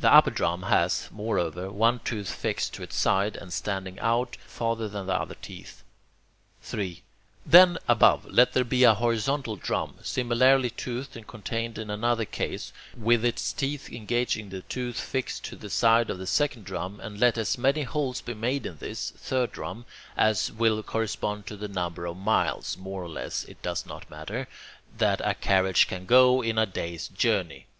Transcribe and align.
The 0.00 0.12
upper 0.12 0.32
drum 0.32 0.64
has, 0.64 1.08
moreover, 1.12 1.70
one 1.70 2.00
tooth 2.00 2.30
fixed 2.34 2.74
to 2.74 2.82
its 2.82 2.96
side 2.96 3.36
and 3.36 3.52
standing 3.52 3.96
out 4.00 4.34
farther 4.44 4.88
than 4.88 5.06
the 5.06 5.14
other 5.14 5.36
teeth. 5.36 5.84
3. 6.62 7.04
Then, 7.46 7.78
above, 7.86 8.24
let 8.24 8.54
there 8.54 8.64
be 8.64 8.82
a 8.82 8.94
horizontal 8.94 9.54
drum, 9.54 9.94
similarly 10.02 10.70
toothed 10.70 11.14
and 11.16 11.28
contained 11.28 11.78
in 11.78 11.90
another 11.90 12.24
case, 12.24 12.72
with 12.96 13.24
its 13.24 13.52
teeth 13.52 13.88
engaging 13.92 14.48
the 14.48 14.62
tooth 14.62 14.98
fixed 14.98 15.44
to 15.44 15.54
the 15.54 15.70
side 15.70 16.10
of 16.10 16.18
the 16.18 16.26
second 16.26 16.64
drum, 16.64 16.98
and 16.98 17.20
let 17.20 17.38
as 17.38 17.56
many 17.56 17.84
holes 17.84 18.20
be 18.20 18.34
made 18.34 18.66
in 18.66 18.78
this 18.78 19.12
(third) 19.12 19.52
drum 19.52 19.84
as 20.16 20.50
will 20.50 20.82
correspond 20.82 21.46
to 21.46 21.56
the 21.56 21.68
number 21.68 22.04
of 22.04 22.16
miles 22.16 22.76
more 22.76 23.04
or 23.04 23.08
less, 23.08 23.44
it 23.44 23.62
does 23.62 23.86
not 23.86 24.10
matter 24.10 24.48
that 24.96 25.20
a 25.24 25.34
carriage 25.34 25.86
can 25.86 26.04
go 26.04 26.42
in 26.42 26.58
a 26.58 26.66
day's 26.66 27.06
journey. 27.06 27.66